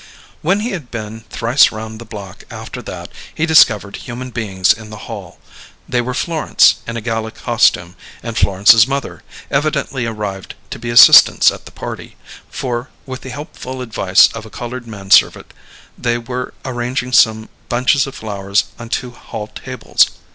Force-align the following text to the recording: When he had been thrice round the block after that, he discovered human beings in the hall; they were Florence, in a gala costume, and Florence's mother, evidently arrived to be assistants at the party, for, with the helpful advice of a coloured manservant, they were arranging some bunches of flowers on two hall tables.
When 0.41 0.61
he 0.61 0.71
had 0.71 0.89
been 0.89 1.25
thrice 1.29 1.71
round 1.71 1.99
the 2.01 2.05
block 2.05 2.43
after 2.49 2.81
that, 2.81 3.11
he 3.35 3.45
discovered 3.45 3.97
human 3.97 4.31
beings 4.31 4.73
in 4.73 4.89
the 4.89 5.05
hall; 5.05 5.37
they 5.87 6.01
were 6.01 6.15
Florence, 6.15 6.77
in 6.87 6.97
a 6.97 7.01
gala 7.01 7.29
costume, 7.29 7.95
and 8.23 8.35
Florence's 8.35 8.87
mother, 8.87 9.21
evidently 9.51 10.07
arrived 10.07 10.55
to 10.71 10.79
be 10.79 10.89
assistants 10.89 11.51
at 11.51 11.65
the 11.65 11.71
party, 11.71 12.15
for, 12.49 12.89
with 13.05 13.21
the 13.21 13.29
helpful 13.29 13.79
advice 13.79 14.27
of 14.33 14.43
a 14.43 14.49
coloured 14.49 14.87
manservant, 14.87 15.53
they 15.95 16.17
were 16.17 16.55
arranging 16.65 17.13
some 17.13 17.47
bunches 17.69 18.07
of 18.07 18.15
flowers 18.15 18.63
on 18.79 18.89
two 18.89 19.11
hall 19.11 19.45
tables. 19.45 20.09